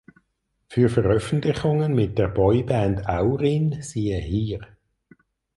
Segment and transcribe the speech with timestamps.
[0.67, 4.61] Für Veröffentlichungen mit der Boyband "Auryn" siehe hier.